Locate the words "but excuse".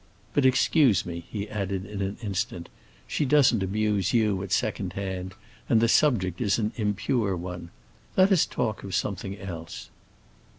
0.33-1.05